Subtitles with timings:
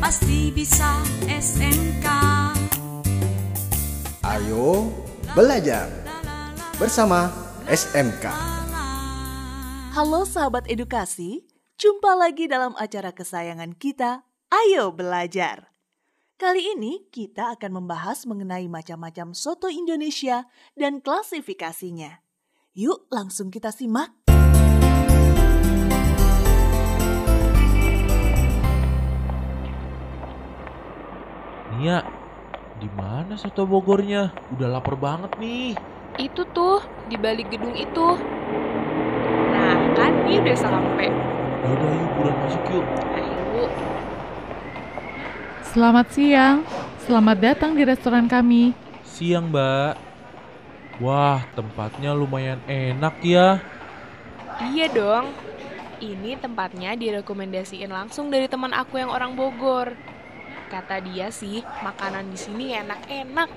[0.00, 0.96] pasti bisa
[1.28, 2.06] SMK.
[4.24, 4.88] Ayo
[5.36, 5.92] belajar
[6.80, 7.28] bersama
[7.68, 8.24] SMK.
[9.92, 11.44] Halo sahabat edukasi,
[11.76, 15.68] jumpa lagi dalam acara kesayangan kita, Ayo Belajar.
[16.40, 20.48] Kali ini kita akan membahas mengenai macam-macam soto Indonesia
[20.80, 22.24] dan klasifikasinya.
[22.72, 24.16] Yuk langsung kita simak.
[31.80, 32.04] Nia,
[32.76, 34.36] di mana soto Bogornya?
[34.52, 35.72] Udah lapar banget nih.
[36.20, 38.20] Itu tuh, di balik gedung itu.
[39.48, 41.08] Nah, kan ini udah sampai.
[41.64, 42.84] Yaudah yuk, buruan masuk yuk.
[43.16, 43.64] Ayo.
[45.72, 46.68] Selamat siang,
[47.08, 48.76] selamat datang di restoran kami.
[49.00, 49.96] Siang, Mbak.
[51.00, 53.56] Wah, tempatnya lumayan enak ya.
[54.60, 55.32] Iya dong.
[55.96, 59.96] Ini tempatnya direkomendasiin langsung dari teman aku yang orang Bogor.
[60.70, 63.50] Kata dia sih, makanan di sini enak-enak.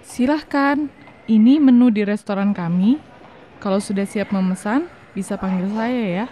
[0.00, 0.88] Silahkan,
[1.28, 2.96] ini menu di restoran kami.
[3.60, 6.26] Kalau sudah siap memesan, bisa panggil saya ya.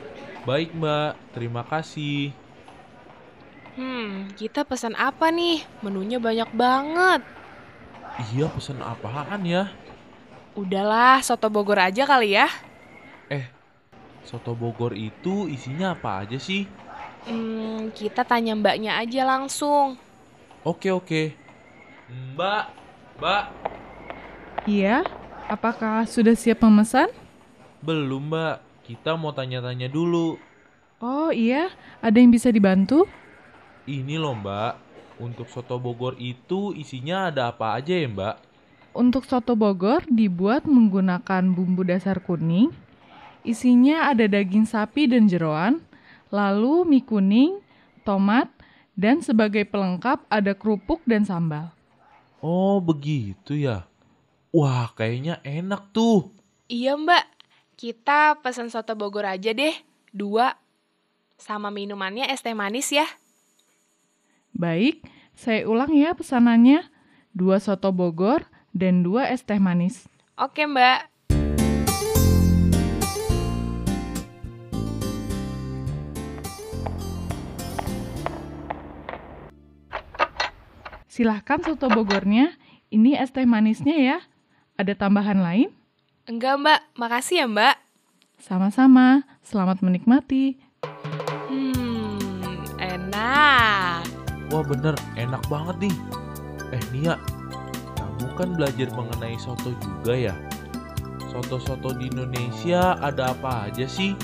[0.49, 1.37] Baik, Mbak.
[1.37, 2.33] Terima kasih.
[3.77, 5.69] Hmm, kita pesan apa nih?
[5.85, 7.21] Menunya banyak banget.
[8.33, 9.69] Iya, pesan apaan ya?
[10.57, 12.49] Udahlah, soto Bogor aja kali ya.
[13.29, 13.47] Eh,
[14.25, 16.65] soto Bogor itu isinya apa aja sih?
[17.29, 20.01] Hmm, kita tanya mbaknya aja langsung.
[20.65, 21.37] Oke, oke.
[22.11, 22.65] Mbak,
[23.21, 23.45] Mbak.
[24.69, 25.05] Iya,
[25.49, 27.09] apakah sudah siap memesan?
[27.81, 28.85] Belum, Mbak.
[28.85, 30.41] Kita mau tanya-tanya dulu.
[31.01, 31.73] Oh iya,
[32.05, 33.09] ada yang bisa dibantu?
[33.89, 34.75] Ini loh, Mbak.
[35.21, 38.37] Untuk soto Bogor itu isinya ada apa aja ya, Mbak?
[38.97, 42.73] Untuk soto Bogor dibuat menggunakan bumbu dasar kuning.
[43.45, 45.81] Isinya ada daging sapi dan jeroan,
[46.31, 47.59] lalu mie kuning,
[48.07, 48.49] tomat,
[48.95, 51.75] dan sebagai pelengkap ada kerupuk dan sambal.
[52.41, 53.85] Oh, begitu ya.
[54.51, 56.33] Wah, kayaknya enak tuh.
[56.71, 57.27] Iya mbak,
[57.75, 59.75] kita pesan soto Bogor aja deh,
[60.15, 60.57] dua.
[61.41, 63.07] Sama minumannya es teh manis ya.
[64.55, 65.03] Baik,
[65.35, 66.87] saya ulang ya pesanannya.
[67.31, 70.07] Dua soto Bogor dan dua es teh manis.
[70.39, 71.10] Oke mbak.
[81.21, 82.57] Silahkan soto Bogornya,
[82.89, 84.19] ini es teh manisnya ya.
[84.81, 85.69] Ada tambahan lain?
[86.25, 87.77] Enggak mbak, makasih ya mbak.
[88.41, 90.57] Sama-sama, selamat menikmati.
[91.53, 94.09] Hmm, enak.
[94.49, 94.97] Wah, bener.
[95.21, 95.97] Enak banget nih.
[96.73, 97.21] Eh, Nia.
[98.01, 100.35] Kamu kan belajar mengenai soto juga ya?
[101.29, 104.17] Soto-soto di Indonesia ada apa aja sih?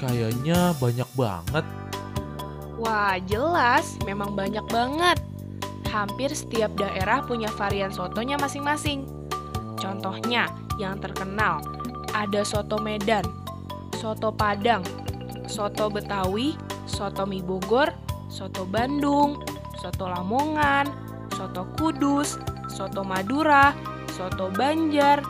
[0.00, 1.64] Kayaknya banyak banget.
[2.80, 5.20] Wah, jelas, memang banyak banget.
[5.96, 9.08] Hampir setiap daerah punya varian sotonya masing-masing.
[9.80, 10.44] Contohnya,
[10.76, 11.64] yang terkenal
[12.12, 13.24] ada soto Medan,
[13.96, 14.84] soto Padang,
[15.48, 16.52] soto Betawi,
[16.84, 17.96] soto mie Bogor,
[18.28, 19.40] soto Bandung,
[19.80, 20.84] soto Lamongan,
[21.32, 22.36] soto Kudus,
[22.68, 23.72] soto Madura,
[24.12, 25.24] soto Banjar,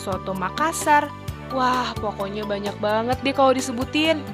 [0.00, 1.12] soto Makassar.
[1.52, 4.24] Wah, pokoknya banyak banget deh kalau disebutin.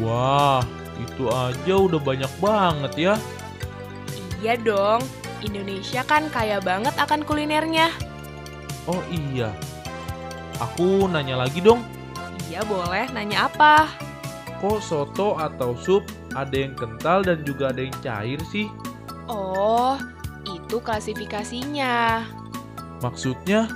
[0.00, 0.64] Wah,
[0.96, 3.14] itu aja udah banyak banget ya.
[4.38, 5.02] Iya dong,
[5.42, 7.90] Indonesia kan kaya banget akan kulinernya.
[8.86, 9.50] Oh iya.
[10.62, 11.82] Aku nanya lagi dong.
[12.46, 13.90] Iya boleh, nanya apa?
[14.62, 18.66] Kok soto atau sup ada yang kental dan juga ada yang cair sih?
[19.30, 19.98] Oh,
[20.46, 22.26] itu klasifikasinya.
[23.02, 23.70] Maksudnya?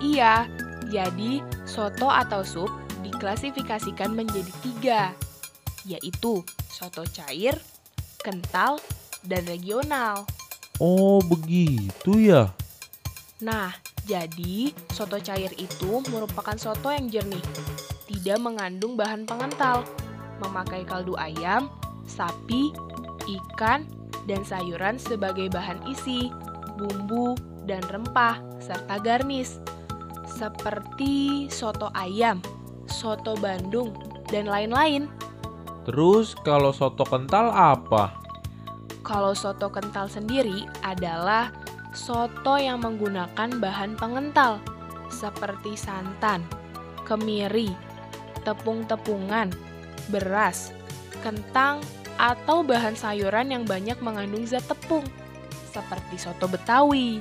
[0.00, 0.48] Iya,
[0.88, 2.70] jadi soto atau sup
[3.04, 5.02] diklasifikasikan menjadi tiga,
[5.84, 6.40] yaitu
[6.70, 7.58] soto cair,
[8.22, 8.80] kental,
[9.26, 10.26] dan regional.
[10.82, 12.50] Oh, begitu ya.
[13.42, 13.74] Nah,
[14.06, 17.42] jadi soto cair itu merupakan soto yang jernih,
[18.10, 19.86] tidak mengandung bahan pengental,
[20.42, 21.70] memakai kaldu ayam,
[22.06, 22.74] sapi,
[23.26, 23.86] ikan,
[24.26, 26.30] dan sayuran sebagai bahan isi,
[26.78, 27.34] bumbu,
[27.66, 29.58] dan rempah, serta garnis.
[30.26, 32.38] Seperti soto ayam,
[32.86, 33.94] soto Bandung,
[34.30, 35.10] dan lain-lain.
[35.82, 38.21] Terus kalau soto kental apa?
[39.02, 41.50] Kalau soto kental sendiri adalah
[41.90, 44.62] soto yang menggunakan bahan pengental
[45.10, 46.46] seperti santan,
[47.04, 47.68] kemiri,
[48.46, 49.50] tepung-tepungan,
[50.08, 50.70] beras,
[51.20, 51.82] kentang,
[52.16, 55.04] atau bahan sayuran yang banyak mengandung zat tepung
[55.74, 57.18] seperti soto Betawi.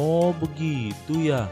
[0.00, 1.50] Oh, begitu ya.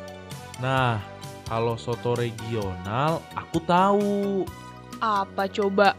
[0.65, 0.97] Nah,
[1.45, 4.49] kalau soto regional aku tahu.
[5.03, 5.93] Apa coba?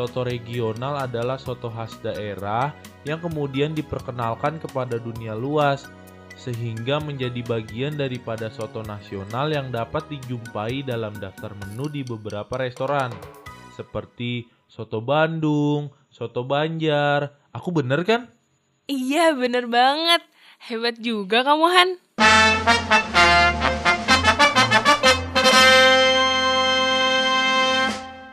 [0.00, 2.72] Soto regional adalah soto khas daerah
[3.04, 5.92] yang kemudian diperkenalkan kepada dunia luas
[6.40, 13.12] sehingga menjadi bagian daripada soto nasional yang dapat dijumpai dalam daftar menu di beberapa restoran
[13.76, 17.36] seperti soto Bandung, soto Banjar.
[17.52, 18.32] Aku bener kan?
[18.88, 20.24] Iya, bener banget.
[20.64, 21.90] Hebat juga kamu, Han.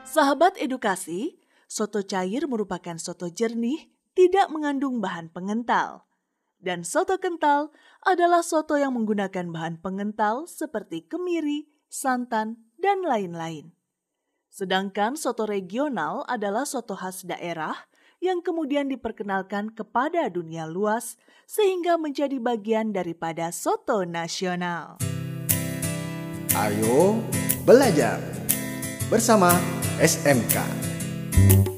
[0.08, 1.38] Sahabat edukasi,
[1.68, 6.08] soto cair merupakan soto jernih, tidak mengandung bahan pengental.
[6.58, 7.70] Dan soto kental
[8.02, 13.78] adalah soto yang menggunakan bahan pengental seperti kemiri, santan, dan lain-lain.
[14.50, 17.78] Sedangkan soto regional adalah soto khas daerah
[18.18, 24.98] yang kemudian diperkenalkan kepada dunia luas sehingga menjadi bagian daripada soto nasional.
[26.58, 27.22] Ayo
[27.62, 28.18] belajar
[29.14, 29.54] bersama
[30.02, 30.87] SMK.
[31.38, 31.77] Ayo